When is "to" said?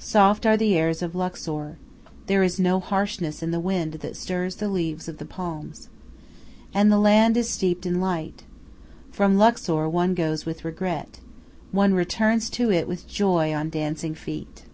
12.50-12.72